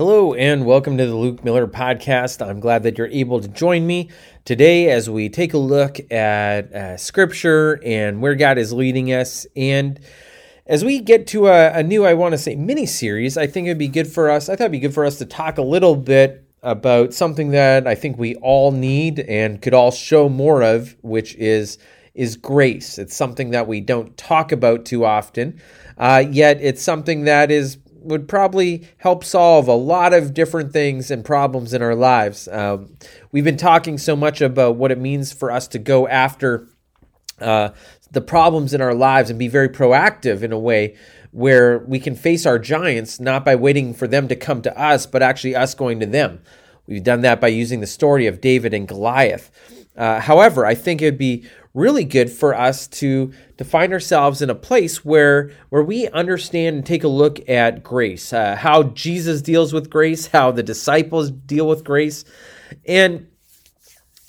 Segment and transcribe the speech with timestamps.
[0.00, 2.40] Hello and welcome to the Luke Miller podcast.
[2.40, 4.08] I'm glad that you're able to join me
[4.46, 9.46] today as we take a look at uh, scripture and where God is leading us.
[9.54, 10.00] And
[10.64, 13.66] as we get to a, a new, I want to say, mini series, I think
[13.66, 14.48] it'd be good for us.
[14.48, 17.86] I thought it'd be good for us to talk a little bit about something that
[17.86, 21.76] I think we all need and could all show more of, which is
[22.14, 22.96] is grace.
[22.96, 25.60] It's something that we don't talk about too often,
[25.98, 31.10] uh, yet it's something that is would probably help solve a lot of different things
[31.10, 32.48] and problems in our lives.
[32.48, 32.96] Um,
[33.32, 36.68] we've been talking so much about what it means for us to go after
[37.40, 37.70] uh,
[38.10, 40.96] the problems in our lives and be very proactive in a way
[41.30, 45.06] where we can face our giants not by waiting for them to come to us,
[45.06, 46.40] but actually us going to them.
[46.86, 49.50] We've done that by using the story of David and Goliath.
[49.96, 54.42] Uh, however, I think it would be really good for us to to find ourselves
[54.42, 58.84] in a place where where we understand and take a look at grace, uh, how
[58.84, 62.24] Jesus deals with grace, how the disciples deal with grace,
[62.86, 63.28] and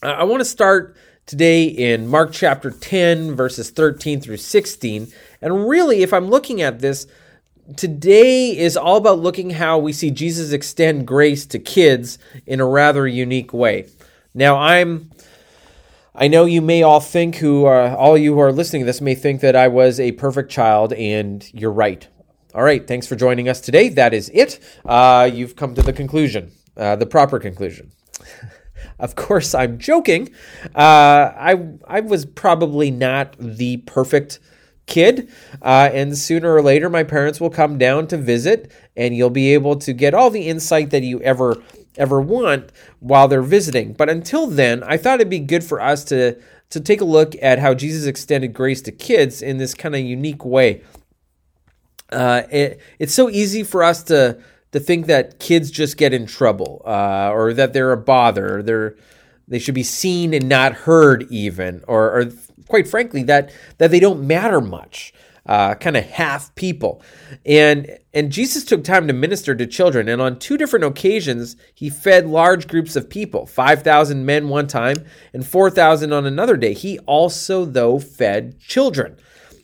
[0.03, 0.95] I want to start
[1.27, 5.07] today in Mark chapter 10 verses 13 through 16.
[5.41, 7.07] And really if I'm looking at this
[7.77, 12.65] today is all about looking how we see Jesus extend grace to kids in a
[12.65, 13.87] rather unique way.
[14.33, 15.11] Now I'm
[16.13, 18.99] I know you may all think who are, all you who are listening to this
[18.99, 22.05] may think that I was a perfect child, and you're right.
[22.53, 23.87] All right, thanks for joining us today.
[23.87, 24.59] That is it.
[24.83, 27.93] Uh, you've come to the conclusion, uh, the proper conclusion.
[28.99, 30.31] of course, I'm joking.
[30.75, 34.39] Uh, I I was probably not the perfect
[34.87, 35.31] kid,
[35.61, 39.53] uh, and sooner or later, my parents will come down to visit, and you'll be
[39.53, 41.63] able to get all the insight that you ever
[41.97, 43.93] ever want while they're visiting.
[43.93, 46.37] But until then, I thought it'd be good for us to
[46.69, 50.01] to take a look at how Jesus extended grace to kids in this kind of
[50.01, 50.81] unique way.
[52.11, 54.39] Uh, it, it's so easy for us to
[54.71, 58.63] to think that kids just get in trouble, uh, or that they're a bother, or
[58.63, 58.95] they're
[59.47, 62.25] they should be seen and not heard, even, or, or
[62.69, 65.13] quite frankly, that that they don't matter much
[65.45, 67.01] uh, kind of half people.
[67.45, 71.89] And and Jesus took time to minister to children, and on two different occasions he
[71.89, 74.97] fed large groups of people, five thousand men one time
[75.33, 76.73] and four thousand on another day.
[76.73, 79.17] He also though fed children.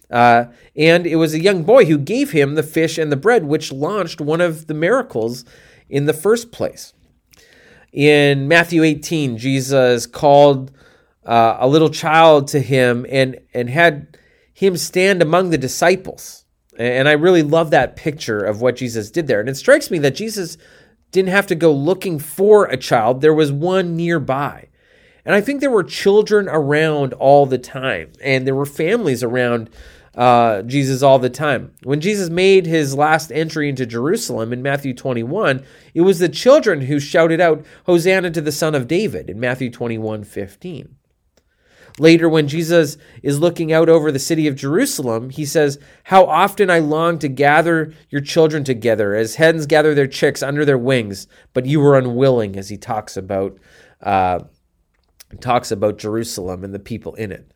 [0.09, 0.45] Uh,
[0.75, 3.71] and it was a young boy who gave him the fish and the bread, which
[3.71, 5.43] launched one of the miracles
[5.89, 6.93] in the first place.
[7.91, 10.71] In Matthew 18, Jesus called
[11.25, 14.17] uh, a little child to him and, and had
[14.57, 16.43] him stand among the disciples.
[16.79, 19.39] And I really love that picture of what Jesus did there.
[19.39, 20.57] And it strikes me that Jesus
[21.11, 24.69] didn't have to go looking for a child, there was one nearby.
[25.23, 29.69] And I think there were children around all the time, and there were families around
[30.15, 31.73] uh, Jesus all the time.
[31.83, 35.63] When Jesus made his last entry into Jerusalem in Matthew 21,
[35.93, 39.69] it was the children who shouted out, Hosanna to the Son of David in Matthew
[39.69, 40.96] 21 15.
[41.99, 46.69] Later, when Jesus is looking out over the city of Jerusalem, he says, How often
[46.69, 51.27] I long to gather your children together as hens gather their chicks under their wings,
[51.53, 53.57] but you were unwilling, as he talks about,
[54.01, 54.39] uh,
[55.39, 57.51] talks about Jerusalem and the people in it.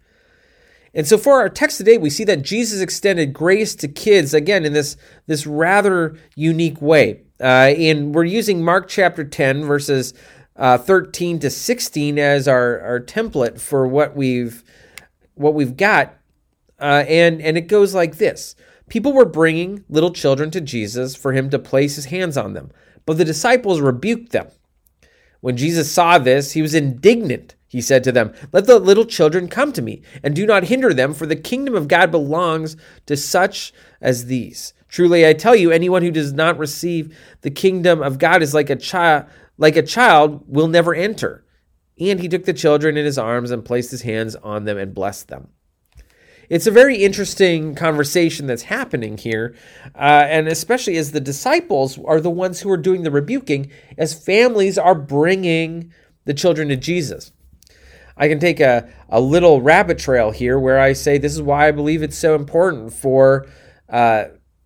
[0.94, 4.66] And so for our text today, we see that Jesus extended grace to kids again
[4.66, 4.97] in this,
[5.28, 7.22] this rather unique way.
[7.40, 10.13] Uh, and we're using Mark chapter 10, verses
[10.61, 14.63] uh, 13 to 16 as our, our template for what we've
[15.33, 16.13] what we've got.
[16.79, 18.55] Uh, and and it goes like this.
[18.88, 22.72] People were bringing little children to jesus for him to place his hands on them
[23.05, 24.47] but the disciples rebuked them.
[25.39, 27.55] When jesus saw this he was indignant.
[27.67, 30.93] He said to them let the little children come to me and do not hinder
[30.93, 34.73] them for the kingdom of god belongs to such as these.
[34.88, 38.69] Truly i tell you anyone who does not receive the kingdom of god is like
[38.69, 39.25] a child
[39.61, 41.45] like a child will never enter.
[41.99, 44.91] And he took the children in his arms and placed his hands on them and
[44.91, 45.49] blessed them.
[46.49, 49.55] It's a very interesting conversation that's happening here,
[49.95, 54.16] uh, and especially as the disciples are the ones who are doing the rebuking, as
[54.16, 55.93] families are bringing
[56.25, 57.31] the children to Jesus.
[58.17, 61.67] I can take a, a little rabbit trail here where I say this is why
[61.67, 63.47] I believe it's so important for
[63.87, 64.25] uh,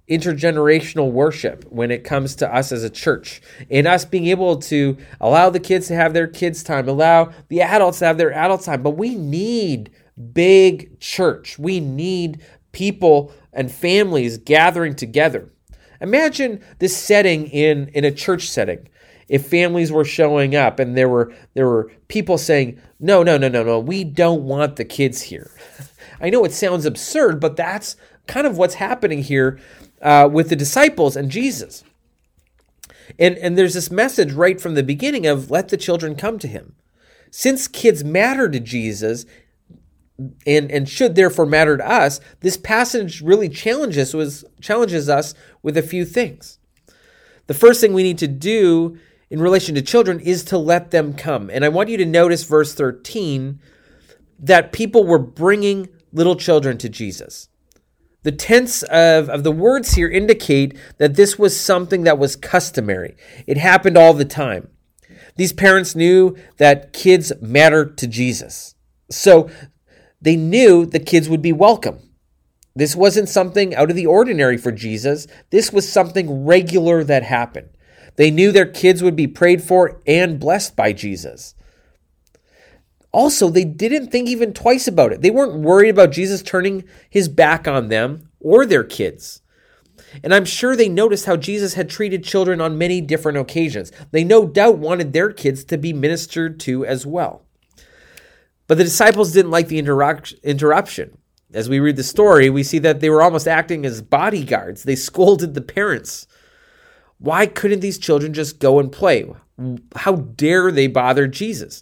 [0.10, 3.42] intergenerational worship when it comes to us as a church.
[3.72, 7.62] And us being able to allow the kids to have their kids time allow the
[7.62, 8.84] adults to have their adult time.
[8.84, 9.92] But we need
[10.34, 11.58] big church.
[11.58, 12.42] We need
[12.72, 15.52] people and families gathering together.
[16.02, 18.90] Imagine this setting in in a church setting.
[19.28, 23.48] If families were showing up and there were there were people saying no no no
[23.48, 25.52] no no we don't want the kids here.
[26.22, 27.96] I know it sounds absurd but that's
[28.28, 29.60] kind of what's happening here
[30.06, 31.84] uh, with the disciples and Jesus.
[33.18, 36.48] And, and there's this message right from the beginning of let the children come to
[36.48, 36.76] him.
[37.32, 39.26] Since kids matter to Jesus
[40.46, 45.76] and, and should therefore matter to us, this passage really challenges, was, challenges us with
[45.76, 46.60] a few things.
[47.48, 49.00] The first thing we need to do
[49.32, 51.50] in relation to children is to let them come.
[51.50, 53.60] And I want you to notice verse 13
[54.38, 57.50] that people were bringing little children to Jesus.
[58.26, 63.16] The tense of, of the words here indicate that this was something that was customary.
[63.46, 64.70] It happened all the time.
[65.36, 68.74] These parents knew that kids mattered to Jesus.
[69.12, 69.52] So
[70.20, 72.00] they knew the kids would be welcome.
[72.76, 75.28] This wasn't something out of the ordinary for Jesus.
[75.52, 77.70] This was something regular that happened.
[78.16, 81.54] They knew their kids would be prayed for and blessed by Jesus.
[83.16, 85.22] Also, they didn't think even twice about it.
[85.22, 89.42] They weren't worried about Jesus turning his back on them or their kids.
[90.22, 93.94] And I'm sure they noticed how Jesus had treated children on many different occasions.
[94.12, 97.46] They no doubt wanted their kids to be ministered to as well.
[98.68, 101.18] But the disciples didn't like the interruption.
[101.54, 104.84] As we read the story, we see that they were almost acting as bodyguards.
[104.84, 106.28] They scolded the parents.
[107.18, 109.26] Why couldn't these children just go and play?
[109.96, 111.82] How dare they bother Jesus?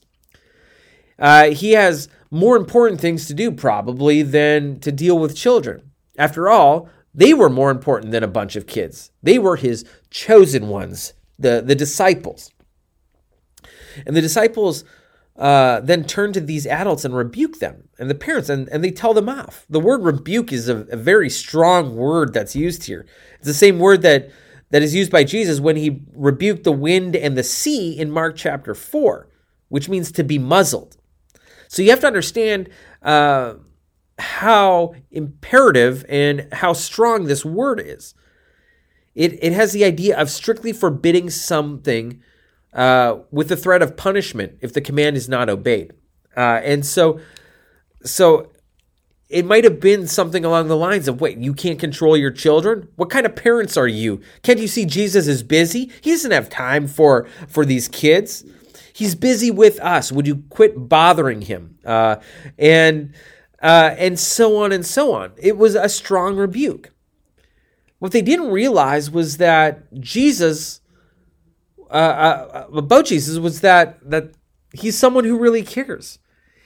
[1.20, 5.92] Uh, he has more important things to do, probably, than to deal with children.
[6.18, 9.12] After all, they were more important than a bunch of kids.
[9.22, 12.52] They were his chosen ones, the, the disciples.
[14.06, 14.84] And the disciples
[15.38, 18.92] uh, then turn to these adults and rebuke them and the parents, and, and they
[18.92, 19.66] tell them off.
[19.70, 23.06] The word rebuke is a, a very strong word that's used here.
[23.36, 24.30] It's the same word that,
[24.72, 28.36] that is used by Jesus when he rebuked the wind and the sea in Mark
[28.36, 29.28] chapter 4,
[29.70, 30.98] which means to be muzzled.
[31.74, 32.70] So you have to understand
[33.02, 33.56] uh,
[34.20, 38.14] how imperative and how strong this word is.
[39.16, 42.22] It, it has the idea of strictly forbidding something
[42.74, 45.94] uh, with the threat of punishment if the command is not obeyed.
[46.38, 47.20] Uh, and so,
[48.04, 48.52] so
[49.28, 52.88] it might have been something along the lines of, wait, you can't control your children?
[52.98, 54.22] What kind of parents are you?
[54.44, 55.92] Can't you see Jesus is busy?
[56.02, 58.46] He doesn't have time for, for these kids.
[58.94, 60.12] He's busy with us.
[60.12, 61.80] Would you quit bothering him?
[61.84, 62.18] Uh,
[62.58, 63.14] and
[63.62, 65.32] uh, and so on and so on.
[65.38, 66.92] It was a strong rebuke.
[68.00, 70.82] What they didn't realize was that Jesus,
[71.90, 74.32] uh, uh, about Jesus, was that that
[74.74, 76.20] he's someone who really cares.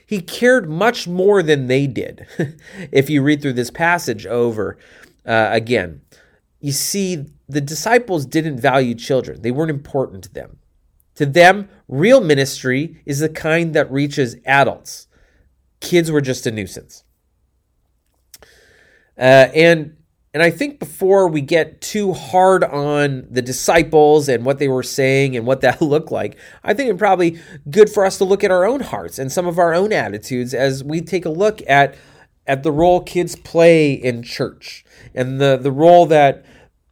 [0.06, 2.26] He cared much more than they did.
[2.92, 4.78] if you read through this passage over
[5.26, 6.02] uh, again,
[6.60, 10.58] you see the disciples didn't value children; they weren't important to them.
[11.18, 15.08] To them, real ministry is the kind that reaches adults.
[15.80, 17.04] Kids were just a nuisance.
[19.18, 19.96] Uh, and
[20.34, 24.84] and I think before we get too hard on the disciples and what they were
[24.84, 27.40] saying and what that looked like, I think it's probably
[27.72, 30.54] good for us to look at our own hearts and some of our own attitudes
[30.54, 31.96] as we take a look at
[32.46, 34.86] at the role kids play in church
[35.16, 36.46] and the the role that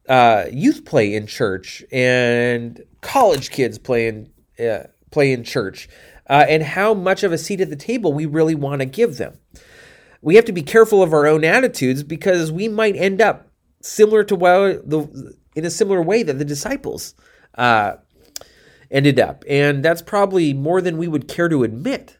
[0.09, 4.29] uh, youth play in church and college kids play in
[4.59, 5.87] uh, play in church,
[6.29, 9.17] uh, and how much of a seat at the table we really want to give
[9.17, 9.37] them.
[10.21, 13.47] We have to be careful of our own attitudes because we might end up
[13.81, 17.13] similar to what the in a similar way that the disciples
[17.57, 17.93] uh,
[18.89, 22.17] ended up, and that's probably more than we would care to admit.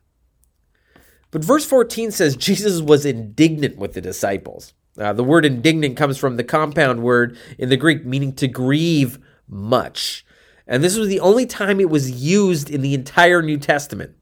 [1.32, 4.74] But verse 14 says Jesus was indignant with the disciples.
[4.98, 9.20] Uh, the word indignant comes from the compound word in the Greek meaning to grieve
[9.48, 10.26] much.
[10.68, 14.16] And this was the only time it was used in the entire New Testament.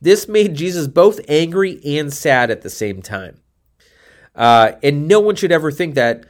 [0.00, 3.40] This made Jesus both angry and sad at the same time.
[4.34, 6.24] Uh, and no one should ever think that,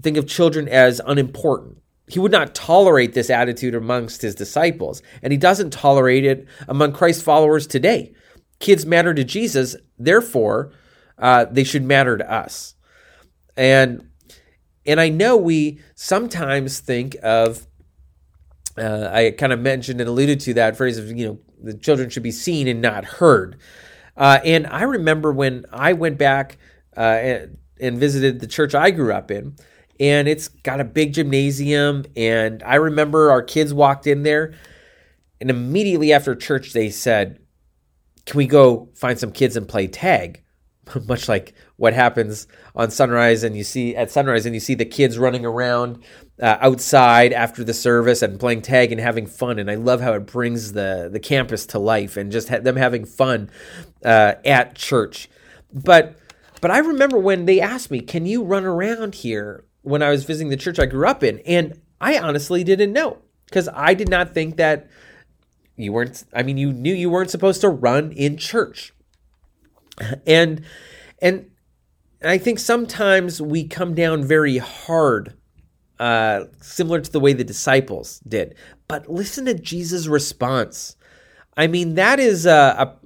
[0.00, 1.78] think of children as unimportant.
[2.08, 6.92] He would not tolerate this attitude amongst his disciples, and he doesn't tolerate it among
[6.92, 8.14] Christ's followers today.
[8.58, 10.72] Kids matter to Jesus, therefore,
[11.18, 12.74] uh, they should matter to us.
[13.56, 14.08] And
[14.84, 17.66] and I know we sometimes think of
[18.78, 22.10] uh, I kind of mentioned and alluded to that phrase of, you know, the children
[22.10, 23.58] should be seen and not heard.
[24.16, 26.58] Uh, and I remember when I went back
[26.96, 29.56] uh, and, and, visited the church I grew up in,
[29.98, 32.04] and it's got a big gymnasium.
[32.16, 34.54] And I remember our kids walked in there,
[35.40, 37.38] and immediately after church, they said,
[38.26, 40.42] Can we go find some kids and play tag?
[41.06, 44.84] much like what happens on sunrise and you see at sunrise and you see the
[44.84, 46.02] kids running around
[46.40, 49.58] uh, outside after the service and playing tag and having fun.
[49.58, 52.76] And i love how it brings the the campus to life and just ha- them
[52.76, 53.50] having fun
[54.04, 55.28] uh, at church.
[55.72, 56.16] But
[56.60, 59.64] but i remember when they asked me can you run around here?
[59.84, 61.40] when i was visiting the church i grew up in.
[61.40, 63.18] And i honestly didn't know
[63.52, 64.88] because I did not think that
[65.76, 68.94] you weren't, I mean, you knew you weren't supposed to run in church.
[70.26, 70.64] And,
[71.20, 71.50] and,
[72.24, 75.34] I think sometimes we come down very hard,
[75.98, 78.54] uh, similar to the way the disciples did.
[78.88, 80.96] But listen to Jesus' response.
[81.56, 82.96] I mean, that is a, a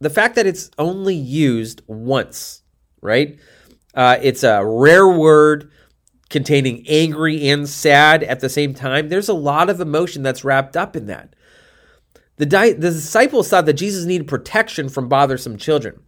[0.00, 2.62] the fact that it's only used once,
[3.00, 3.38] right?
[3.94, 5.70] Uh, it's a rare word
[6.28, 9.08] containing angry and sad at the same time.
[9.08, 11.34] There's a lot of emotion that's wrapped up in that.
[12.36, 16.00] The, di- the disciples thought that Jesus needed protection from bothersome children.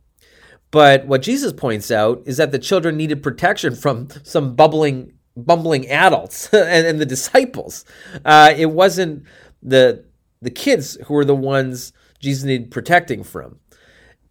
[0.70, 5.88] But what Jesus points out is that the children needed protection from some bubbling, bumbling
[5.88, 7.84] adults and, and, the disciples.
[8.24, 9.24] Uh, it wasn't
[9.62, 10.04] the
[10.42, 13.58] the kids who were the ones Jesus needed protecting from,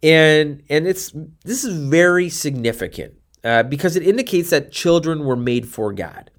[0.02, 1.12] and and it's
[1.44, 6.30] this is very significant uh, because it indicates that children were made for God.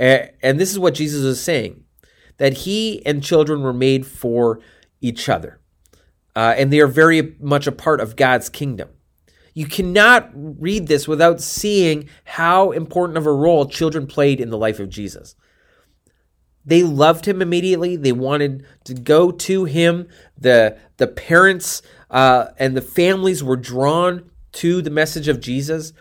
[0.00, 1.84] Uh, and this is what Jesus is saying
[2.38, 4.60] that he and children were made for
[5.02, 5.60] each other.
[6.34, 8.88] Uh, and they are very much a part of God's kingdom.
[9.52, 14.56] You cannot read this without seeing how important of a role children played in the
[14.56, 15.34] life of Jesus.
[16.64, 17.96] They loved him immediately.
[17.96, 20.08] They wanted to go to him.
[20.38, 25.92] The, the parents uh, and the families were drawn to the message of Jesus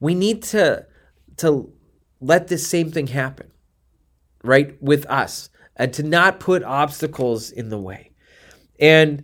[0.00, 0.86] we need to
[1.36, 1.72] to
[2.20, 3.50] let this same thing happen
[4.42, 8.10] right with us and to not put obstacles in the way
[8.78, 9.22] and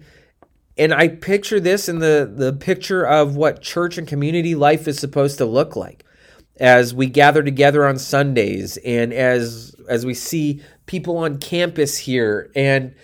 [0.76, 4.98] and i picture this in the the picture of what church and community life is
[4.98, 6.04] supposed to look like
[6.58, 12.50] as we gather together on sundays and as as we see people on campus here
[12.54, 12.94] and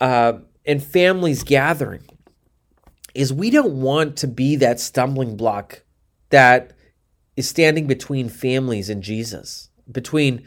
[0.00, 0.34] uh
[0.66, 2.02] and families gathering
[3.14, 5.82] is we don't want to be that stumbling block
[6.30, 6.72] that
[7.36, 10.46] is standing between families and Jesus, between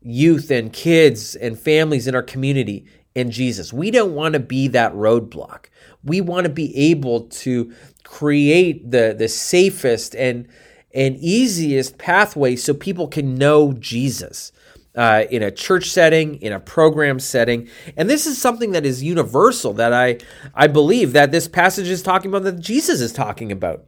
[0.00, 3.72] youth and kids and families in our community and Jesus.
[3.72, 5.66] We don't want to be that roadblock.
[6.04, 7.72] We want to be able to
[8.04, 10.48] create the, the safest and,
[10.94, 14.52] and easiest pathway so people can know Jesus.
[14.94, 17.68] Uh, in a church setting, in a program setting.
[17.96, 20.18] And this is something that is universal that I,
[20.54, 23.84] I believe that this passage is talking about, that Jesus is talking about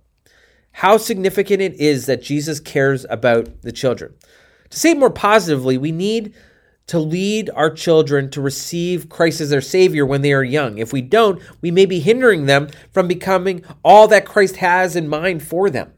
[0.72, 4.14] how significant it is that Jesus cares about the children.
[4.70, 6.32] To say it more positively, we need
[6.90, 10.78] to lead our children to receive Christ as their Savior when they are young.
[10.78, 15.06] If we don't, we may be hindering them from becoming all that Christ has in
[15.06, 15.92] mind for them.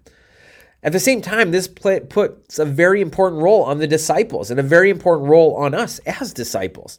[0.83, 4.63] At the same time, this puts a very important role on the disciples and a
[4.63, 6.99] very important role on us as disciples,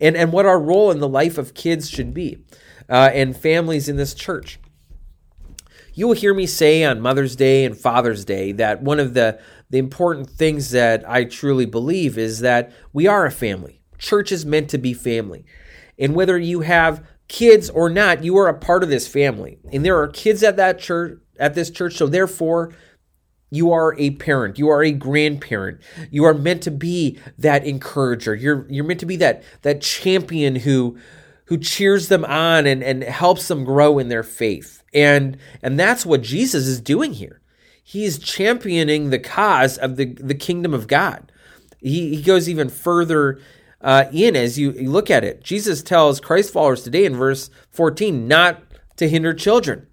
[0.00, 2.38] and, and what our role in the life of kids should be
[2.88, 4.58] uh, and families in this church.
[5.92, 9.38] You will hear me say on Mother's Day and Father's Day that one of the,
[9.70, 13.82] the important things that I truly believe is that we are a family.
[13.98, 15.44] Church is meant to be family.
[15.98, 19.58] And whether you have kids or not, you are a part of this family.
[19.72, 22.74] And there are kids at that church at this church, so therefore
[23.50, 25.80] you are a parent, you are a grandparent.
[26.10, 28.34] You are meant to be that encourager.
[28.34, 30.98] You're you're meant to be that that champion who
[31.46, 34.82] who cheers them on and, and helps them grow in their faith.
[34.92, 37.40] And and that's what Jesus is doing here.
[37.88, 41.32] He's championing the cause of the, the kingdom of God.
[41.80, 43.40] He, he goes even further
[43.80, 45.42] uh, in as you, look at it.
[45.42, 48.62] Jesus tells Christ followers today in verse 14 not
[48.96, 49.86] to hinder children.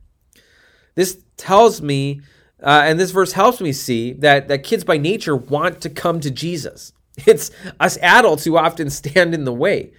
[0.95, 2.19] This tells me,
[2.61, 6.19] uh, and this verse helps me see that, that kids by nature want to come
[6.19, 6.91] to Jesus.
[7.25, 7.49] It's
[7.79, 9.93] us adults who often stand in the way.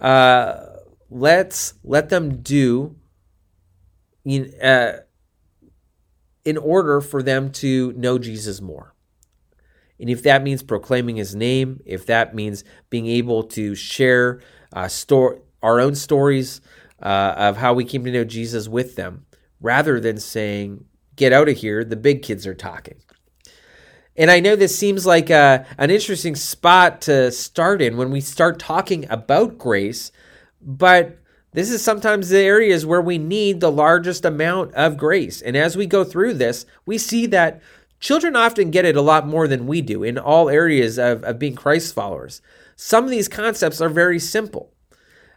[0.00, 0.66] Uh,
[1.10, 2.94] let's let them do
[4.62, 4.92] uh,
[6.48, 8.94] in order for them to know Jesus more.
[10.00, 14.40] And if that means proclaiming his name, if that means being able to share
[14.72, 16.62] uh, store, our own stories
[17.02, 19.26] uh, of how we came to know Jesus with them,
[19.60, 20.86] rather than saying,
[21.16, 22.96] get out of here, the big kids are talking.
[24.16, 28.10] And I know this seems like a, uh, an interesting spot to start in when
[28.10, 30.12] we start talking about grace,
[30.62, 31.18] but
[31.52, 35.40] this is sometimes the areas where we need the largest amount of grace.
[35.40, 37.62] And as we go through this, we see that
[38.00, 41.38] children often get it a lot more than we do in all areas of, of
[41.38, 42.42] being Christ followers.
[42.76, 44.72] Some of these concepts are very simple,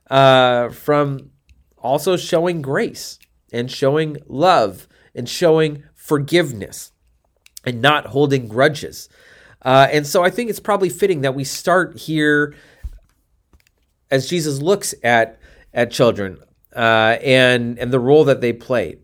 [0.10, 1.32] uh, from
[1.77, 3.18] also showing grace
[3.51, 6.91] and showing love and showing forgiveness
[7.65, 9.10] and not holding grudges.
[9.63, 12.53] Uh, and so I think it's probably fitting that we start here
[14.10, 15.39] as Jesus looks at
[15.74, 16.38] at children
[16.75, 18.98] uh, and and the role that they play.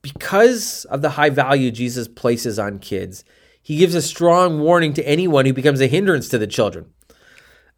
[0.00, 3.24] Because of the high value Jesus places on kids,
[3.62, 6.86] he gives a strong warning to anyone who becomes a hindrance to the children.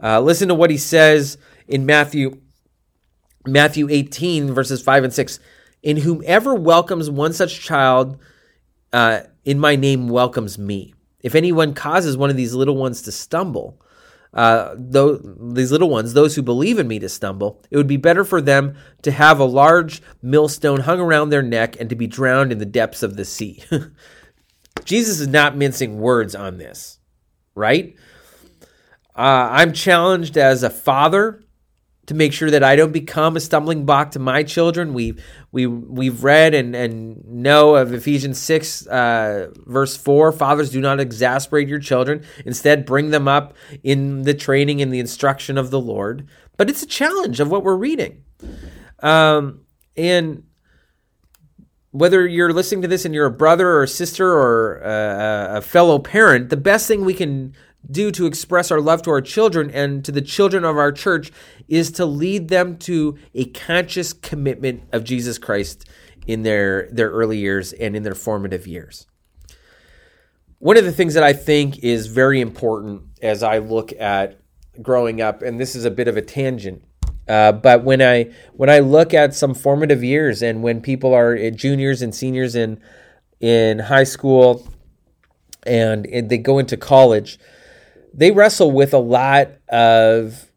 [0.03, 1.37] Uh, listen to what he says
[1.69, 2.41] in Matthew
[3.47, 5.39] Matthew 18 verses 5 and 6.
[5.83, 8.19] In whomever welcomes one such child
[8.93, 10.95] uh, in my name welcomes me.
[11.21, 13.81] If anyone causes one of these little ones to stumble,
[14.35, 17.97] uh, though these little ones, those who believe in me, to stumble, it would be
[17.97, 22.09] better for them to have a large millstone hung around their neck and to be
[22.09, 23.63] drowned in the depths of the sea.
[24.85, 26.99] Jesus is not mincing words on this,
[27.55, 27.95] right?
[29.17, 31.44] Uh, I'm challenged as a father
[32.07, 34.93] to make sure that I don't become a stumbling block to my children.
[34.95, 35.15] We
[35.53, 40.33] we we've read and and know of Ephesians six uh, verse four.
[40.33, 42.25] Fathers, do not exasperate your children.
[42.45, 46.29] Instead, bring them up in the training and the instruction of the Lord.
[46.57, 48.23] But it's a challenge of what we're reading,
[49.01, 49.65] um,
[49.97, 50.45] and
[51.91, 55.61] whether you're listening to this and you're a brother or a sister or a, a
[55.61, 57.55] fellow parent, the best thing we can
[57.91, 61.31] do to express our love to our children and to the children of our church
[61.69, 65.89] is to lead them to a conscious commitment of Jesus Christ
[66.27, 69.07] in their their early years and in their formative years.
[70.59, 74.41] One of the things that I think is very important as I look at
[74.81, 76.83] growing up, and this is a bit of a tangent,
[77.29, 81.51] uh, but when I when I look at some formative years and when people are
[81.51, 82.81] juniors and seniors in
[83.41, 84.67] in high school
[85.67, 87.39] and, and they go into college,
[88.17, 90.53] they wrestle with a lot of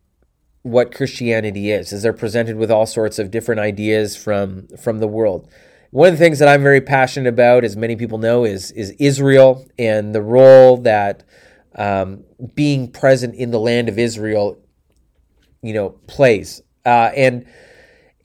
[0.62, 5.08] what Christianity is, as they're presented with all sorts of different ideas from from the
[5.08, 5.50] world.
[5.92, 8.92] One of the things that I'm very passionate about, as many people know, is is
[9.00, 11.24] Israel and the role that
[11.76, 12.24] um,
[12.54, 14.60] being present in the land of Israel,
[15.62, 16.62] you know, plays.
[16.86, 17.46] Uh, and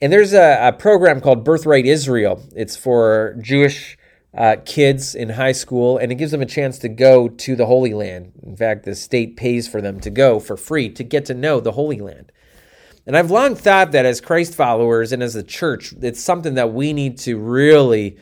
[0.01, 2.43] and there's a, a program called Birthright Israel.
[2.55, 3.97] It's for Jewish
[4.35, 7.67] uh, kids in high school, and it gives them a chance to go to the
[7.67, 8.31] Holy Land.
[8.41, 11.59] In fact, the state pays for them to go for free to get to know
[11.59, 12.31] the Holy Land.
[13.05, 16.73] And I've long thought that as Christ followers and as a church, it's something that
[16.73, 18.17] we need to really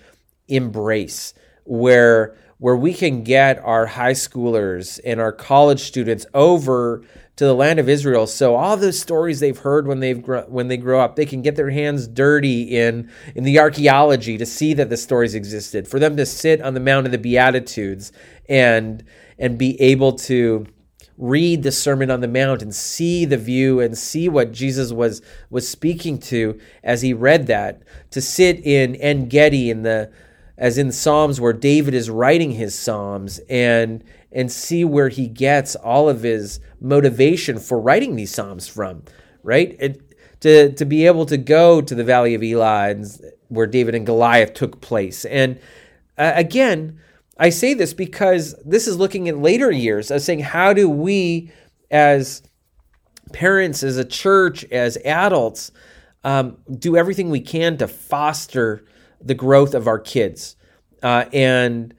[0.47, 1.33] embrace,
[1.63, 7.03] where where we can get our high schoolers and our college students over
[7.35, 8.27] to the land of Israel.
[8.27, 11.55] So all those stories they've heard when they've when they grow up, they can get
[11.55, 15.87] their hands dirty in in the archaeology to see that the stories existed.
[15.87, 18.11] For them to sit on the Mount of the Beatitudes
[18.47, 19.03] and
[19.39, 20.67] and be able to
[21.17, 25.23] read the Sermon on the Mount and see the view and see what Jesus was
[25.49, 27.81] was speaking to as he read that.
[28.11, 30.11] To sit in En Gedi in the
[30.57, 35.75] as in Psalms where David is writing his Psalms and and see where he gets
[35.75, 39.03] all of his motivation for writing these Psalms from,
[39.43, 39.75] right?
[39.79, 40.01] It,
[40.41, 42.95] to, to be able to go to the Valley of Elah
[43.49, 45.25] where David and Goliath took place.
[45.25, 45.59] And
[46.17, 46.99] uh, again,
[47.37, 51.51] I say this because this is looking at later years of saying, how do we
[51.89, 52.41] as
[53.33, 55.71] parents, as a church, as adults,
[56.23, 58.85] um, do everything we can to foster
[59.23, 60.55] the growth of our kids,
[61.03, 61.93] uh, and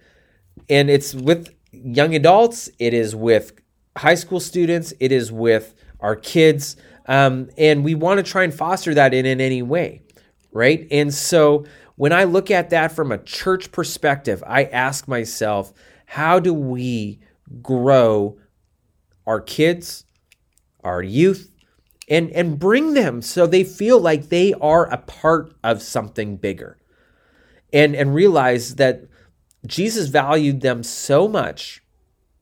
[0.68, 3.52] and it's with young adults, it is with
[3.96, 8.54] high school students, it is with our kids, um, and we want to try and
[8.54, 10.02] foster that in, in any way,
[10.52, 10.86] right?
[10.90, 11.64] And so
[11.96, 15.72] when I look at that from a church perspective, I ask myself,
[16.06, 17.20] how do we
[17.62, 18.38] grow
[19.26, 20.04] our kids,
[20.82, 21.50] our youth,
[22.08, 26.76] and and bring them so they feel like they are a part of something bigger
[27.72, 29.04] and and realize that
[29.66, 31.82] Jesus valued them so much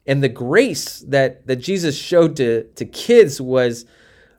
[0.07, 3.85] and the grace that that Jesus showed to to kids was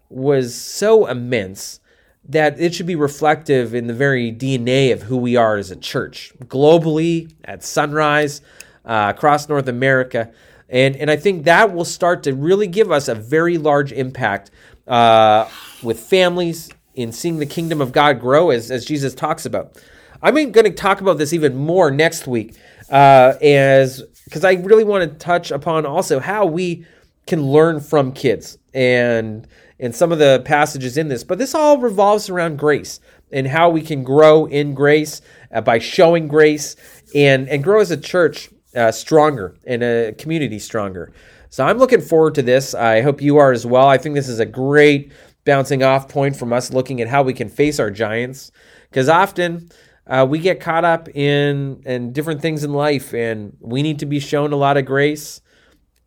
[0.09, 1.79] was so immense
[2.27, 5.75] that it should be reflective in the very DNA of who we are as a
[5.75, 8.41] church globally at Sunrise
[8.85, 10.31] uh, across North America
[10.69, 14.51] and and I think that will start to really give us a very large impact
[14.87, 15.47] uh,
[15.83, 19.77] with families in seeing the kingdom of God grow as as Jesus talks about.
[20.21, 22.55] I'm going to talk about this even more next week,
[22.89, 26.85] uh, as because I really want to touch upon also how we
[27.27, 29.47] can learn from kids and
[29.79, 31.23] and some of the passages in this.
[31.23, 32.99] But this all revolves around grace
[33.31, 36.75] and how we can grow in grace uh, by showing grace
[37.15, 41.11] and and grow as a church uh, stronger and a community stronger.
[41.49, 42.73] So I'm looking forward to this.
[42.73, 43.87] I hope you are as well.
[43.87, 45.11] I think this is a great
[45.43, 48.51] bouncing off point from us looking at how we can face our giants
[48.89, 49.69] because often
[50.11, 54.05] uh, we get caught up in in different things in life, and we need to
[54.05, 55.39] be shown a lot of grace,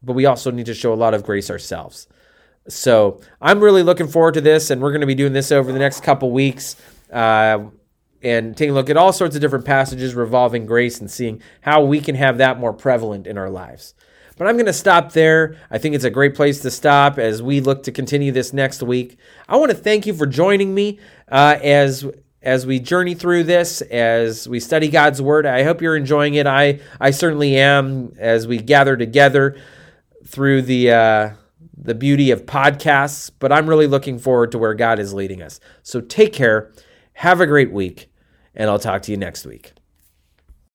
[0.03, 2.07] but we also need to show a lot of grace ourselves.
[2.69, 5.73] So I'm really looking forward to this, and we're going to be doing this over
[5.73, 6.77] the next couple weeks.
[7.11, 7.71] Uh,
[8.23, 11.85] and taking a look at all sorts of different passages revolving grace and seeing how
[11.85, 13.95] we can have that more prevalent in our lives.
[14.37, 15.57] But I'm going to stop there.
[15.71, 18.83] I think it's a great place to stop as we look to continue this next
[18.83, 19.19] week.
[19.47, 20.99] I want to thank you for joining me
[21.31, 22.07] uh, as
[22.45, 25.47] as we journey through this, as we study God's Word.
[25.47, 26.47] I hope you're enjoying it.
[26.47, 29.57] I I certainly am as we gather together
[30.27, 30.91] through the.
[30.91, 31.31] Uh,
[31.77, 35.61] the beauty of podcasts, but I'm really looking forward to where God is leading us.
[35.83, 36.73] So take care,
[37.15, 38.11] have a great week,
[38.55, 39.75] and I'll talk to you next week.